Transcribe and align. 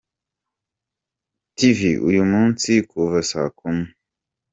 tv 1.57 1.79
uyu 2.09 2.23
munsi 2.31 2.69
kuva 2.89 3.19
saa 3.29 3.49
kumi. 3.59 3.85